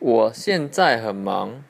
[0.00, 1.62] 我现在很忙